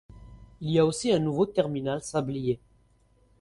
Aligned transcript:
Il 0.61 0.71
y 0.71 0.79
a 0.79 0.85
aussi 0.87 1.11
un 1.11 1.19
nouveau 1.19 1.45
terminal 1.45 2.01
sablier. 2.01 2.59